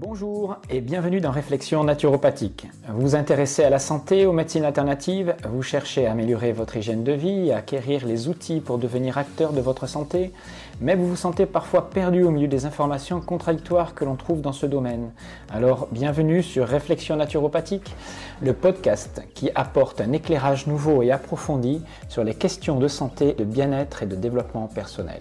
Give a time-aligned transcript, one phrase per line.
[0.00, 2.66] Bonjour et bienvenue dans Réflexion naturopathique.
[2.88, 7.04] Vous vous intéressez à la santé, aux médecines alternatives, vous cherchez à améliorer votre hygiène
[7.04, 10.32] de vie, à acquérir les outils pour devenir acteur de votre santé,
[10.80, 14.54] mais vous vous sentez parfois perdu au milieu des informations contradictoires que l'on trouve dans
[14.54, 15.10] ce domaine.
[15.52, 17.94] Alors bienvenue sur Réflexion naturopathique,
[18.40, 23.44] le podcast qui apporte un éclairage nouveau et approfondi sur les questions de santé, de
[23.44, 25.20] bien-être et de développement personnel.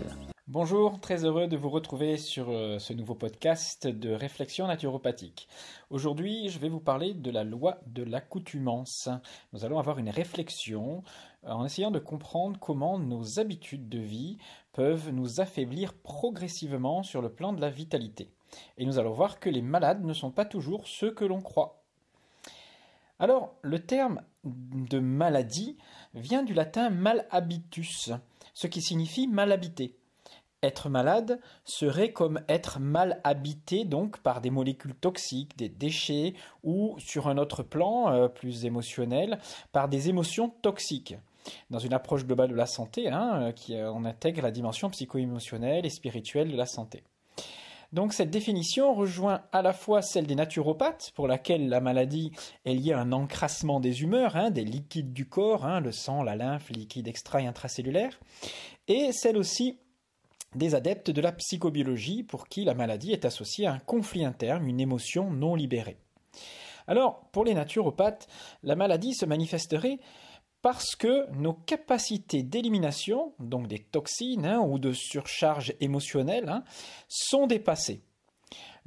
[0.52, 5.48] Bonjour, très heureux de vous retrouver sur euh, ce nouveau podcast de réflexion naturopathique.
[5.92, 9.10] Aujourd'hui, je vais vous parler de la loi de l'accoutumance.
[9.54, 11.04] Nous allons avoir une réflexion
[11.44, 14.40] euh, en essayant de comprendre comment nos habitudes de vie
[14.74, 18.32] peuvent nous affaiblir progressivement sur le plan de la vitalité.
[18.80, 21.84] Et nous allons voir que les malades ne sont pas toujours ceux que l'on croit.
[23.20, 25.78] Alors, le terme de maladie
[26.16, 28.10] vient du latin malhabitus,
[28.56, 29.99] ce qui signifie mal habité.
[30.62, 36.34] Être malade serait comme être mal habité donc par des molécules toxiques, des déchets
[36.64, 39.40] ou sur un autre plan euh, plus émotionnel
[39.72, 41.16] par des émotions toxiques.
[41.70, 45.86] Dans une approche globale de la santé, hein, euh, qui euh, intègre la dimension psycho-émotionnelle
[45.86, 47.04] et spirituelle de la santé.
[47.94, 52.32] Donc cette définition rejoint à la fois celle des naturopathes, pour laquelle la maladie
[52.66, 56.22] est liée à un encrassement des humeurs, hein, des liquides du corps, hein, le sang,
[56.22, 58.20] la lymphe, liquide extra et intracellulaire,
[58.88, 59.80] et celle aussi
[60.56, 64.68] des adeptes de la psychobiologie pour qui la maladie est associée à un conflit interne,
[64.68, 65.98] une émotion non libérée.
[66.88, 68.28] Alors, pour les naturopathes,
[68.64, 70.00] la maladie se manifesterait
[70.62, 76.64] parce que nos capacités d'élimination, donc des toxines hein, ou de surcharge émotionnelle, hein,
[77.08, 78.02] sont dépassées.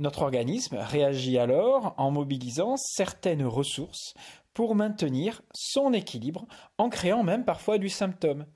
[0.03, 4.15] Notre organisme réagit alors en mobilisant certaines ressources
[4.53, 8.47] pour maintenir son équilibre en créant même parfois du symptôme.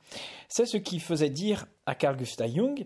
[0.49, 2.85] C'est ce qui faisait dire à Carl Gustav Jung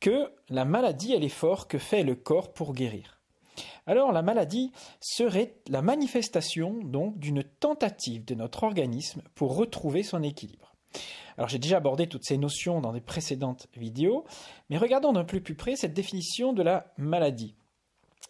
[0.00, 3.20] que la maladie est l'effort que fait le corps pour guérir.
[3.86, 10.22] Alors la maladie serait la manifestation donc d'une tentative de notre organisme pour retrouver son
[10.22, 10.74] équilibre.
[11.36, 14.24] Alors j'ai déjà abordé toutes ces notions dans des précédentes vidéos,
[14.70, 17.54] mais regardons d'un plus près cette définition de la maladie.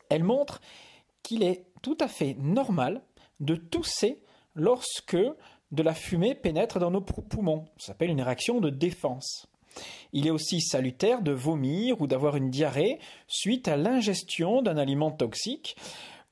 [0.09, 0.61] Elle montre
[1.23, 3.03] qu'il est tout à fait normal
[3.41, 4.21] de tousser
[4.55, 5.17] lorsque
[5.71, 7.67] de la fumée pénètre dans nos poumons.
[7.77, 9.47] Ça s'appelle une réaction de défense.
[10.13, 15.11] Il est aussi salutaire de vomir ou d'avoir une diarrhée suite à l'ingestion d'un aliment
[15.11, 15.77] toxique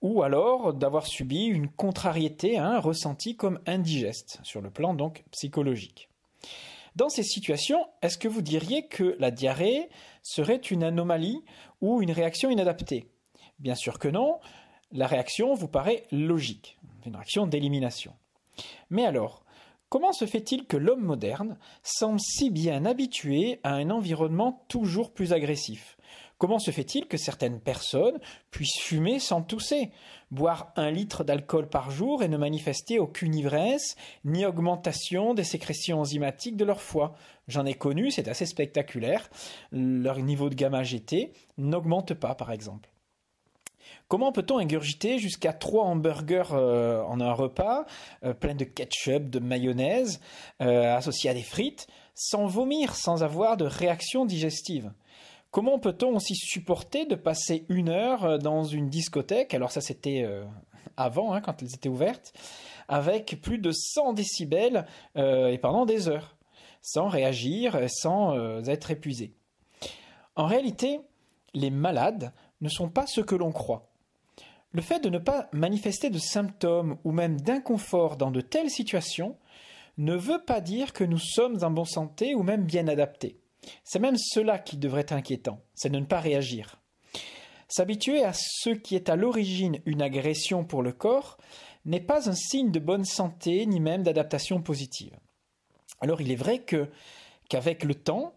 [0.02, 6.08] ou alors d'avoir subi une contrariété hein, ressentie comme indigeste sur le plan donc psychologique.
[6.96, 9.90] Dans ces situations, est-ce que vous diriez que la diarrhée
[10.22, 11.42] serait une anomalie
[11.82, 13.06] ou une réaction inadaptée?
[13.58, 14.38] Bien sûr que non,
[14.92, 18.14] la réaction vous paraît logique, une réaction d'élimination.
[18.90, 19.44] Mais alors,
[19.88, 25.32] comment se fait-il que l'homme moderne semble si bien habitué à un environnement toujours plus
[25.32, 25.96] agressif?
[26.38, 28.18] Comment se fait-il que certaines personnes
[28.50, 29.90] puissent fumer sans tousser,
[30.30, 36.00] boire un litre d'alcool par jour et ne manifester aucune ivresse, ni augmentation des sécrétions
[36.00, 37.14] enzymatiques de leur foie?
[37.48, 39.30] J'en ai connu, c'est assez spectaculaire.
[39.72, 42.90] Leur niveau de gamma GT n'augmente pas, par exemple.
[44.08, 47.86] Comment peut-on ingurgiter jusqu'à trois hamburgers euh, en un repas,
[48.22, 50.20] euh, plein de ketchup, de mayonnaise,
[50.60, 54.92] euh, associés à des frites, sans vomir, sans avoir de réaction digestive?
[55.50, 60.28] Comment peut-on aussi supporter de passer une heure dans une discothèque, alors ça c'était
[60.96, 62.34] avant, hein, quand elles étaient ouvertes,
[62.88, 64.86] avec plus de 100 décibels
[65.16, 66.36] et pendant des heures,
[66.82, 68.36] sans réagir, sans
[68.68, 69.32] être épuisé?
[70.34, 71.00] En réalité,
[71.54, 73.88] les malades ne sont pas ce que l'on croit.
[74.72, 79.36] Le fait de ne pas manifester de symptômes ou même d'inconfort dans de telles situations
[79.96, 83.40] ne veut pas dire que nous sommes en bonne santé ou même bien adaptés.
[83.84, 86.80] C'est même cela qui devrait être inquiétant, c'est de ne pas réagir.
[87.68, 91.38] S'habituer à ce qui est à l'origine une agression pour le corps
[91.84, 95.16] n'est pas un signe de bonne santé ni même d'adaptation positive.
[96.00, 96.88] Alors il est vrai que
[97.48, 98.34] qu'avec le temps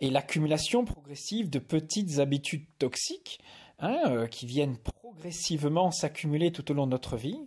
[0.00, 3.40] et l'accumulation progressive de petites habitudes toxiques,
[3.84, 4.76] Hein, euh, qui viennent
[5.12, 7.38] progressivement s'accumuler tout au long de notre vie,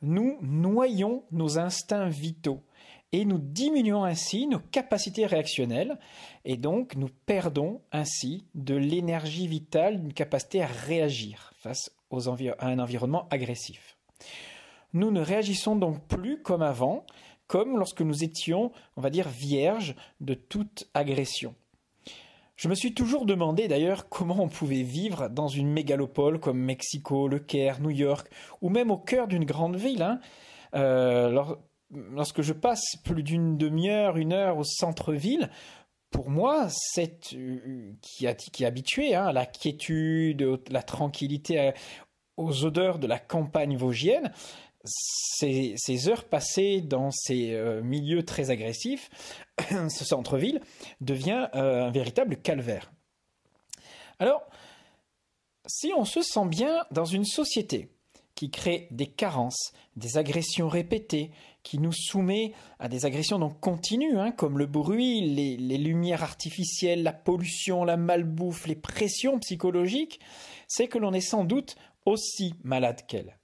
[0.00, 2.62] nous noyons nos instincts vitaux
[3.10, 5.98] et nous diminuons ainsi nos capacités réactionnelles
[6.44, 12.78] et donc nous perdons ainsi de l'énergie vitale, une capacité à réagir face à un
[12.78, 13.96] environnement agressif.
[14.92, 17.04] Nous ne réagissons donc plus comme avant,
[17.48, 21.54] comme lorsque nous étions, on va dire, vierges de toute agression.
[22.60, 27.26] Je me suis toujours demandé d'ailleurs comment on pouvait vivre dans une mégalopole comme Mexico,
[27.26, 28.28] Le Caire, New York,
[28.60, 30.02] ou même au cœur d'une grande ville.
[30.02, 30.20] Hein.
[30.74, 31.42] Euh,
[31.90, 35.48] lorsque je passe plus d'une demi-heure, une heure au centre-ville,
[36.10, 41.72] pour moi, c'est euh, qui, qui est habitué hein, à la quiétude, la tranquillité,
[42.36, 44.32] aux odeurs de la campagne vosgienne,
[44.84, 49.10] ces, heures passées dans ces euh, milieux très agressifs,
[49.70, 50.60] ce centre-ville,
[51.00, 52.92] devient euh, un véritable calvaire.
[54.18, 54.42] Alors,
[55.66, 57.90] si on se sent bien dans une société
[58.34, 61.30] qui crée des carences, des agressions répétées,
[61.62, 66.22] qui nous soumet à des agressions donc continues, hein, comme le bruit, les, les lumières
[66.22, 70.20] artificielles, la pollution, la malbouffe, les pressions psychologiques,
[70.68, 71.76] c'est que l'on est sans doute
[72.06, 73.39] aussi malade qu'elle.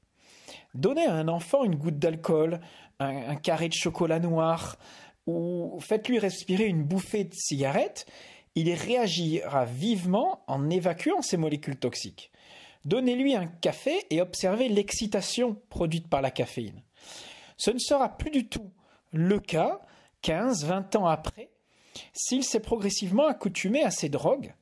[0.76, 2.60] Donnez à un enfant une goutte d'alcool,
[2.98, 4.76] un, carré de chocolat noir,
[5.26, 8.06] ou faites-lui respirer une bouffée de cigarette,
[8.54, 12.30] il réagira vivement en évacuant ces molécules toxiques.
[12.84, 16.82] Donnez-lui un café et observez l'excitation produite par la caféine.
[17.56, 18.70] Ce ne sera plus du tout
[19.12, 19.80] le cas
[20.22, 21.50] 15, 20 ans après,
[22.12, 24.54] s'il s'est progressivement accoutumé à ces drogues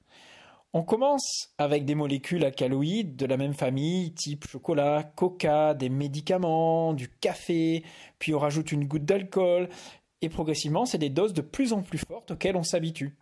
[0.74, 6.94] on commence avec des molécules alcaloïdes de la même famille, type chocolat, coca, des médicaments,
[6.94, 7.84] du café,
[8.18, 9.68] puis on rajoute une goutte d'alcool,
[10.20, 13.14] et progressivement, c'est des doses de plus en plus fortes auxquelles on s'habitue.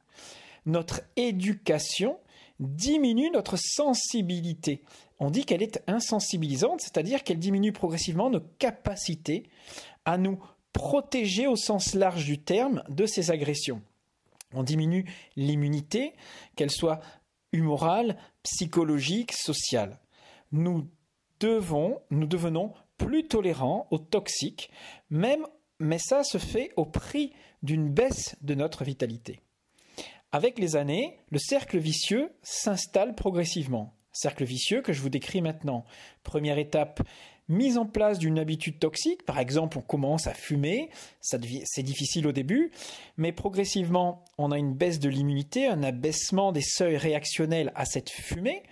[0.64, 2.16] Notre éducation
[2.58, 4.82] diminue notre sensibilité.
[5.20, 9.44] On dit qu'elle est insensibilisante, c'est-à-dire qu'elle diminue progressivement nos capacités
[10.06, 10.38] à nous
[10.72, 13.82] protéger au sens large du terme de ces agressions.
[14.54, 15.06] On diminue
[15.36, 16.12] l'immunité,
[16.56, 17.00] qu'elle soit
[17.52, 19.98] humorale, psychologique, sociale.
[20.50, 20.88] Nous
[21.40, 24.70] devons, nous devenons plus tolérants aux toxiques,
[25.10, 25.46] même,
[25.78, 27.32] mais ça se fait au prix
[27.62, 29.40] d'une baisse de notre vitalité.
[30.30, 33.94] Avec les années, le cercle vicieux s'installe progressivement.
[34.12, 35.84] Cercle vicieux que je vous décris maintenant.
[36.22, 37.02] Première étape,
[37.48, 39.24] mise en place d'une habitude toxique.
[39.24, 40.90] Par exemple, on commence à fumer,
[41.20, 42.70] c'est difficile au début,
[43.16, 48.10] mais progressivement, on a une baisse de l'immunité, un abaissement des seuils réactionnels à cette
[48.10, 48.62] fumée.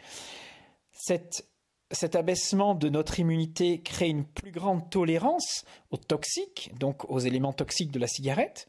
[0.92, 7.52] cet abaissement de notre immunité crée une plus grande tolérance aux toxiques, donc aux éléments
[7.52, 8.68] toxiques de la cigarette,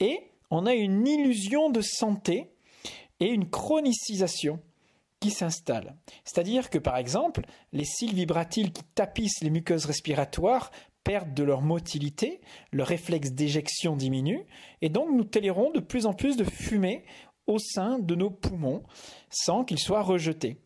[0.00, 2.50] et on a une illusion de santé
[3.20, 4.60] et une chronicisation
[5.30, 5.96] s'installe.
[6.24, 7.42] C'est-à-dire que par exemple,
[7.72, 10.70] les cils vibratiles qui tapissent les muqueuses respiratoires
[11.04, 12.40] perdent de leur motilité,
[12.72, 14.46] le réflexe d'éjection diminue,
[14.80, 17.04] et donc nous tolérons de plus en plus de fumée
[17.46, 18.82] au sein de nos poumons
[19.28, 20.63] sans qu'ils soient rejetés.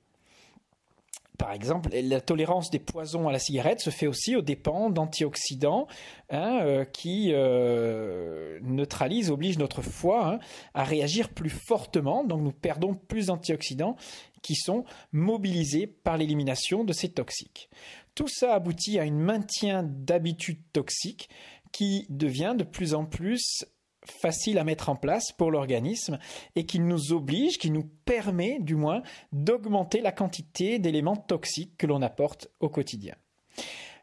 [1.39, 5.87] Par exemple, la tolérance des poisons à la cigarette se fait aussi aux dépens d'antioxydants
[6.31, 10.39] hein, euh, qui euh, neutralisent, obligent notre foie hein,
[10.75, 12.25] à réagir plus fortement.
[12.25, 13.95] Donc nous perdons plus d'antioxydants
[14.43, 17.71] qui sont mobilisés par l'élimination de ces toxiques.
[18.17, 21.29] Tout ça aboutit à un maintien d'habitudes toxiques
[21.71, 23.65] qui devient de plus en plus
[24.11, 26.19] facile à mettre en place pour l'organisme
[26.57, 29.03] et qui nous oblige, qui nous permet du moins
[29.33, 33.15] d'augmenter la quantité d'éléments toxiques que l'on apporte au quotidien.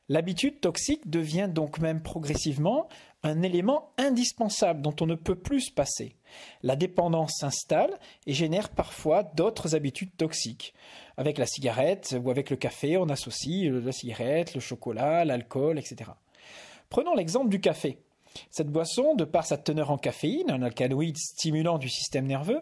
[0.07, 2.87] L'habitude toxique devient donc même progressivement
[3.23, 6.15] un élément indispensable dont on ne peut plus se passer.
[6.61, 10.75] La dépendance s'installe et génère parfois d'autres habitudes toxiques.
[11.17, 16.11] Avec la cigarette ou avec le café, on associe la cigarette, le chocolat, l'alcool, etc.
[16.89, 17.97] Prenons l'exemple du café.
[18.49, 22.61] Cette boisson, de par sa teneur en caféine, un alcaloïde stimulant du système nerveux,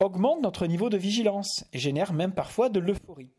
[0.00, 3.30] augmente notre niveau de vigilance et génère même parfois de l'euphorie.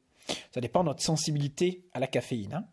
[0.54, 2.54] Ça dépend de notre sensibilité à la caféine.
[2.54, 2.66] Hein.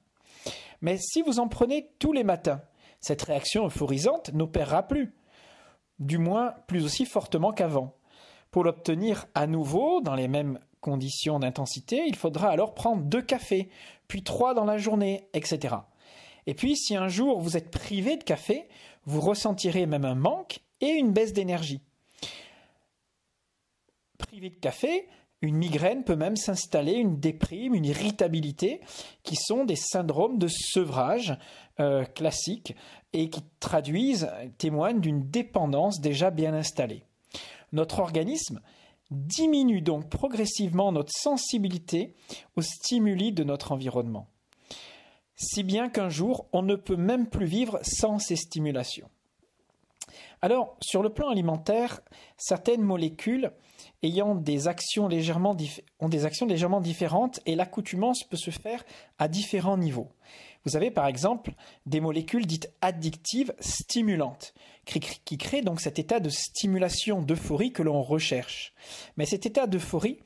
[0.80, 2.62] Mais si vous en prenez tous les matins,
[3.00, 5.14] cette réaction euphorisante n'opérera plus,
[5.98, 7.96] du moins plus aussi fortement qu'avant.
[8.50, 13.68] Pour l'obtenir à nouveau dans les mêmes conditions d'intensité, il faudra alors prendre deux cafés,
[14.08, 15.76] puis trois dans la journée, etc.
[16.46, 18.68] Et puis si un jour vous êtes privé de café,
[19.04, 21.80] vous ressentirez même un manque et une baisse d'énergie.
[24.18, 25.08] Privé de café,
[25.42, 28.80] une migraine peut même s'installer, une déprime, une irritabilité,
[29.22, 31.36] qui sont des syndromes de sevrage
[31.80, 32.74] euh, classiques
[33.12, 37.04] et qui traduisent, témoignent d'une dépendance déjà bien installée.
[37.72, 38.60] Notre organisme
[39.10, 42.14] diminue donc progressivement notre sensibilité
[42.56, 44.28] aux stimuli de notre environnement.
[45.42, 49.08] Si bien qu'un jour, on ne peut même plus vivre sans ces stimulations.
[50.42, 52.02] Alors, sur le plan alimentaire,
[52.36, 53.50] certaines molécules
[54.02, 55.56] ayant des actions légèrement
[55.98, 58.84] ont des actions légèrement différentes et l'accoutumance peut se faire
[59.18, 60.10] à différents niveaux.
[60.66, 61.54] Vous avez par exemple
[61.86, 64.52] des molécules dites addictives stimulantes
[64.84, 68.72] qui créent donc cet état de stimulation d'euphorie que l'on recherche.
[69.16, 70.18] Mais cet état d'euphorie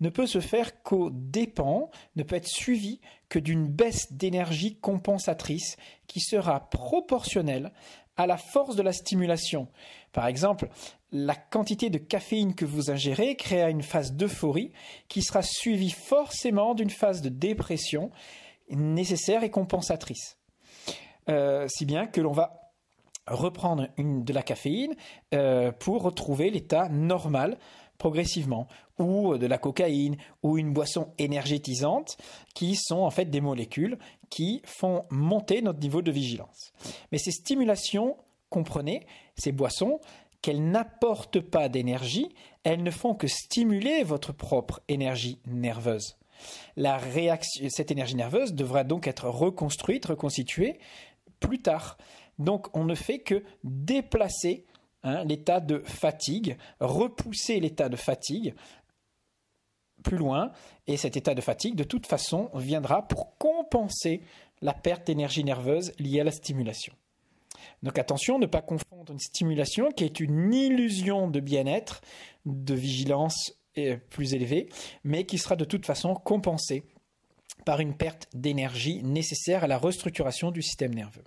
[0.00, 5.76] ne peut se faire qu'au dépens, ne peut être suivi que d'une baisse d'énergie compensatrice
[6.06, 7.72] qui sera proportionnelle
[8.16, 9.68] à la force de la stimulation.
[10.12, 10.68] Par exemple,
[11.12, 14.72] la quantité de caféine que vous ingérez créera une phase d'euphorie
[15.08, 18.10] qui sera suivie forcément d'une phase de dépression
[18.68, 20.36] nécessaire et compensatrice.
[21.28, 22.59] Euh, si bien que l'on va
[23.30, 24.94] reprendre une, de la caféine
[25.34, 27.58] euh, pour retrouver l'état normal
[28.00, 28.66] progressivement,
[28.98, 32.16] ou de la cocaïne, ou une boisson énergétisante,
[32.54, 33.98] qui sont en fait des molécules
[34.30, 36.72] qui font monter notre niveau de vigilance.
[37.12, 38.16] Mais ces stimulations,
[38.48, 39.06] comprenez,
[39.36, 40.00] ces boissons,
[40.40, 42.34] qu'elles n'apportent pas d'énergie,
[42.64, 46.16] elles ne font que stimuler votre propre énergie nerveuse.
[46.76, 50.78] La réaction, cette énergie nerveuse devra donc être reconstruite, reconstituée
[51.38, 51.98] plus tard.
[52.40, 54.64] Donc on ne fait que déplacer
[55.04, 58.54] hein, l'état de fatigue, repousser l'état de fatigue
[60.02, 60.50] plus loin,
[60.86, 64.22] et cet état de fatigue, de toute façon, viendra pour compenser
[64.62, 66.94] la perte d'énergie nerveuse liée à la stimulation.
[67.82, 72.00] Donc attention, ne pas confondre une stimulation qui est une illusion de bien-être,
[72.46, 73.52] de vigilance
[74.08, 74.68] plus élevée,
[75.04, 76.82] mais qui sera de toute façon compensée
[77.66, 81.24] par une perte d'énergie nécessaire à la restructuration du système nerveux.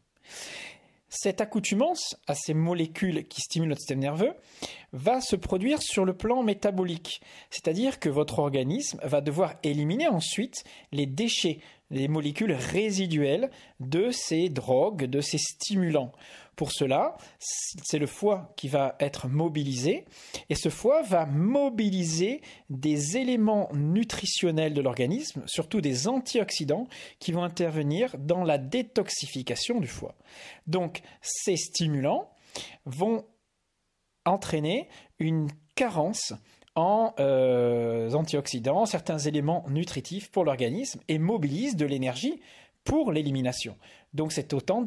[1.16, 4.34] Cette accoutumance à ces molécules qui stimulent notre système nerveux
[4.94, 10.64] va se produire sur le plan métabolique, c'est-à-dire que votre organisme va devoir éliminer ensuite
[10.92, 11.60] les déchets,
[11.92, 16.14] les molécules résiduelles de ces drogues, de ces stimulants.
[16.56, 20.06] Pour cela, c'est le foie qui va être mobilisé
[20.50, 26.88] et ce foie va mobiliser des éléments nutritionnels de l'organisme, surtout des antioxydants
[27.20, 30.16] qui vont intervenir dans la détoxification du foie.
[30.68, 32.30] Donc ces stimulants
[32.86, 33.26] vont
[34.26, 34.88] entraîner
[35.20, 36.34] une carence
[36.76, 42.42] en euh, antioxydants, certains éléments nutritifs pour l'organisme et mobilisent de l'énergie
[42.84, 43.78] pour l'élimination.
[44.14, 44.82] Donc c'est autant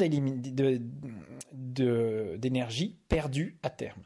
[1.52, 4.02] d'énergie perdue à terme.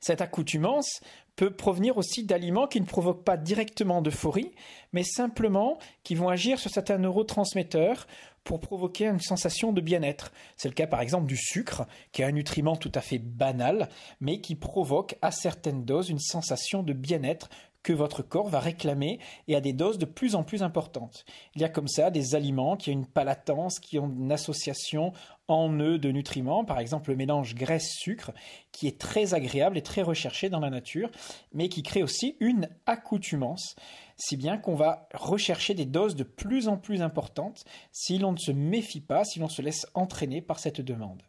[0.00, 1.00] Cette accoutumance
[1.36, 4.52] peut provenir aussi d'aliments qui ne provoquent pas directement d'euphorie,
[4.92, 8.06] mais simplement qui vont agir sur certains neurotransmetteurs
[8.42, 10.32] pour provoquer une sensation de bien-être.
[10.56, 13.88] C'est le cas par exemple du sucre, qui est un nutriment tout à fait banal,
[14.20, 17.50] mais qui provoque à certaines doses une sensation de bien-être
[17.92, 21.24] votre corps va réclamer et à des doses de plus en plus importantes.
[21.54, 25.12] Il y a comme ça des aliments qui ont une palatance, qui ont une association
[25.48, 28.32] en eux de nutriments, par exemple le mélange graisse-sucre,
[28.72, 31.10] qui est très agréable et très recherché dans la nature,
[31.52, 33.76] mais qui crée aussi une accoutumance,
[34.16, 38.38] si bien qu'on va rechercher des doses de plus en plus importantes si l'on ne
[38.38, 41.22] se méfie pas, si l'on se laisse entraîner par cette demande.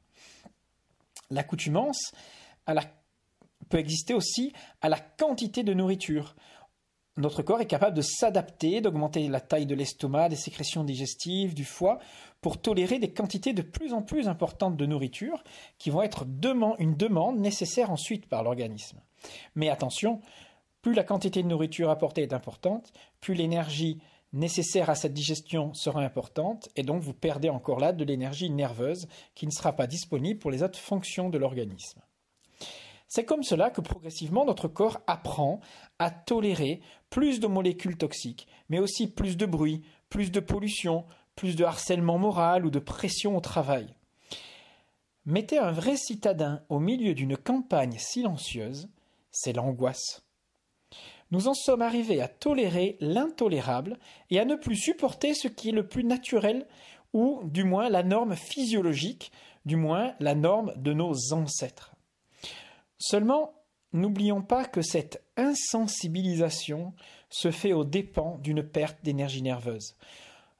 [1.29, 2.13] L'accoutumance
[2.65, 2.83] à la
[3.69, 6.35] peut exister aussi à la quantité de nourriture.
[7.17, 11.65] Notre corps est capable de s'adapter, d'augmenter la taille de l'estomac, des sécrétions digestives, du
[11.65, 11.97] foie,
[12.41, 15.43] pour tolérer des quantités de plus en plus importantes de nourriture
[15.79, 16.25] qui vont être
[16.77, 19.01] une demande nécessaire ensuite par l'organisme.
[19.55, 20.21] Mais attention,
[20.83, 23.99] plus la quantité de nourriture apportée est importante, plus l'énergie
[24.33, 29.07] nécessaire à cette digestion sera importante, et donc vous perdez encore là de l'énergie nerveuse
[29.33, 32.01] qui ne sera pas disponible pour les autres fonctions de l'organisme.
[33.07, 35.61] C'est comme cela que progressivement notre corps apprend
[35.97, 41.55] à tolérer plus de molécules toxiques, mais aussi plus de bruit, plus de pollution, plus
[41.55, 43.93] de harcèlement moral ou de pression au travail.
[45.25, 48.89] Mettez un vrai citadin au milieu d'une campagne silencieuse,
[49.31, 50.23] c'est l'angoisse.
[51.31, 53.97] Nous en sommes arrivés à tolérer l'intolérable
[54.29, 56.65] et à ne plus supporter ce qui est le plus naturel
[57.13, 59.31] ou du moins la norme physiologique,
[59.65, 61.96] du moins la norme de nos ancêtres.
[62.99, 63.53] Seulement,
[63.93, 66.93] n'oublions pas que cette insensibilisation
[67.29, 69.95] se fait aux dépens d'une perte d'énergie nerveuse.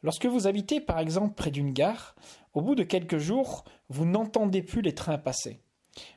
[0.03, 2.15] Lorsque vous habitez par exemple près d'une gare,
[2.53, 5.60] au bout de quelques jours, vous n'entendez plus les trains passer.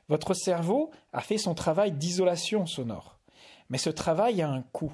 [0.09, 3.19] Votre cerveau a fait son travail d'isolation sonore.
[3.71, 4.93] Mais ce travail a un coût.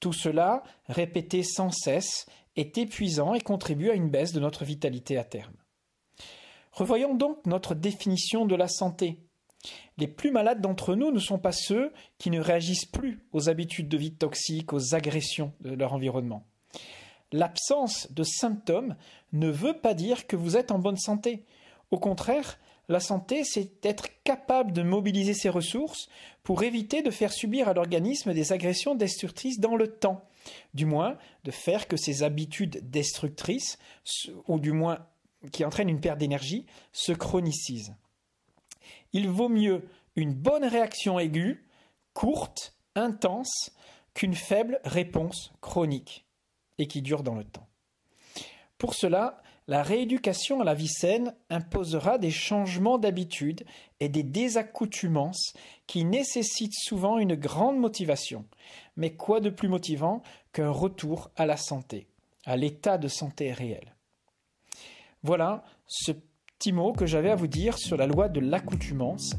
[0.00, 5.16] Tout cela, répété sans cesse, est épuisant et contribue à une baisse de notre vitalité
[5.16, 5.54] à terme.
[6.72, 9.27] Revoyons donc notre définition de la santé.
[9.96, 13.88] Les plus malades d'entre nous ne sont pas ceux qui ne réagissent plus aux habitudes
[13.88, 16.44] de vie toxiques, aux agressions de leur environnement.
[17.32, 18.96] L'absence de symptômes
[19.32, 21.44] ne veut pas dire que vous êtes en bonne santé.
[21.90, 26.08] Au contraire, la santé, c'est être capable de mobiliser ses ressources
[26.42, 30.24] pour éviter de faire subir à l'organisme des agressions destructrices dans le temps.
[30.72, 33.78] Du moins, de faire que ces habitudes destructrices,
[34.46, 35.06] ou du moins
[35.52, 37.94] qui entraînent une perte d'énergie, se chronicisent
[39.12, 41.66] il vaut mieux une bonne réaction aiguë,
[42.12, 43.70] courte, intense,
[44.14, 46.26] qu'une faible réponse chronique
[46.78, 47.68] et qui dure dans le temps.
[48.78, 53.64] Pour cela, la rééducation à la vie saine imposera des changements d'habitude
[54.00, 55.52] et des désaccoutumances
[55.86, 58.46] qui nécessitent souvent une grande motivation.
[58.96, 60.22] Mais quoi de plus motivant
[60.52, 62.08] qu'un retour à la santé
[62.46, 63.94] à l'état de santé réel?
[65.22, 66.12] Voilà ce
[66.58, 69.36] petit mot que j'avais à vous dire sur la loi de l'accoutumance.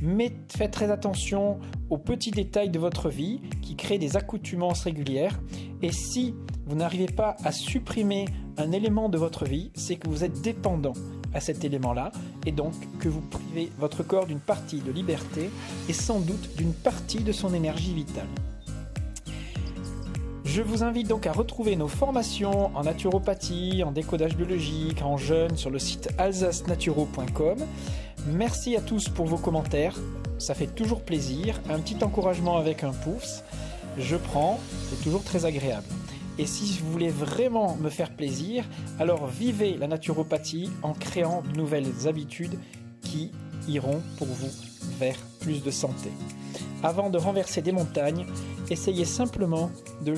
[0.00, 1.58] Mais faites très attention
[1.90, 5.40] aux petits détails de votre vie qui créent des accoutumances régulières.
[5.82, 8.26] Et si vous n'arrivez pas à supprimer
[8.58, 10.94] un élément de votre vie, c'est que vous êtes dépendant
[11.34, 12.12] à cet élément-là
[12.46, 15.50] et donc que vous privez votre corps d'une partie de liberté
[15.88, 18.28] et sans doute d'une partie de son énergie vitale.
[20.54, 25.56] Je vous invite donc à retrouver nos formations en naturopathie, en décodage biologique, en jeûne
[25.56, 27.56] sur le site alsacenaturo.com.
[28.26, 29.96] Merci à tous pour vos commentaires,
[30.36, 31.58] ça fait toujours plaisir.
[31.70, 33.42] Un petit encouragement avec un pouce,
[33.96, 35.86] je prends, c'est toujours très agréable.
[36.38, 38.66] Et si vous voulez vraiment me faire plaisir,
[39.00, 42.58] alors vivez la naturopathie en créant de nouvelles habitudes
[43.00, 43.30] qui
[43.68, 44.50] iront pour vous
[45.00, 46.10] vers plus de santé.
[46.82, 48.26] Avant de renverser des montagnes,
[48.70, 49.70] essayez simplement
[50.00, 50.14] de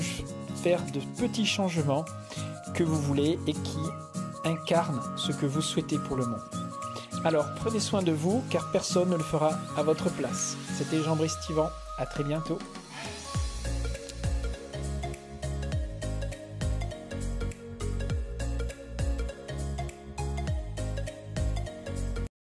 [0.63, 2.05] faire de petits changements
[2.73, 3.77] que vous voulez et qui
[4.43, 6.41] incarnent ce que vous souhaitez pour le monde.
[7.23, 10.57] Alors prenez soin de vous car personne ne le fera à votre place.
[10.77, 12.59] C'était Jean-Brice Tivan, à très bientôt.